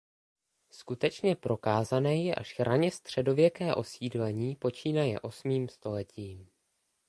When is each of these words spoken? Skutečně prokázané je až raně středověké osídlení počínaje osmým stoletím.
Skutečně 0.71 1.35
prokázané 1.35 2.15
je 2.21 2.35
až 2.35 2.59
raně 2.59 2.91
středověké 2.91 3.75
osídlení 3.75 4.55
počínaje 4.55 5.19
osmým 5.19 5.69
stoletím. 5.69 6.49